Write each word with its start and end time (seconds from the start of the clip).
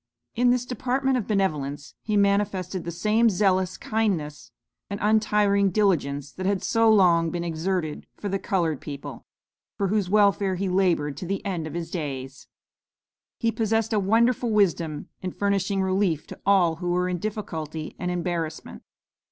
In 0.35 0.49
this 0.49 0.65
department 0.65 1.15
of 1.17 1.27
benevolence 1.27 1.93
he 2.01 2.17
manifested 2.17 2.83
the 2.85 2.91
same 2.91 3.29
zealous 3.29 3.77
kindness 3.77 4.49
and 4.89 4.99
untiring 4.99 5.69
diligence 5.69 6.31
that 6.31 6.47
had 6.47 6.63
so 6.63 6.89
long 6.91 7.29
been 7.29 7.43
exerted 7.43 8.07
for 8.15 8.27
the 8.27 8.39
colored 8.39 8.81
people, 8.81 9.27
for 9.77 9.89
whose 9.89 10.09
welfare 10.09 10.55
he 10.55 10.69
labored 10.69 11.17
to 11.17 11.27
the 11.27 11.45
end 11.45 11.67
of 11.67 11.75
his 11.75 11.91
days. 11.91 12.47
He 13.37 13.51
possessed 13.51 13.93
a 13.93 13.99
wonderful 13.99 14.49
wisdom 14.49 15.07
in 15.21 15.33
furnishing 15.33 15.83
relief 15.83 16.25
to 16.25 16.39
all 16.47 16.77
who 16.77 16.89
were 16.89 17.07
in 17.07 17.19
difficulty 17.19 17.95
and 17.99 18.09
embarrassment. 18.09 18.81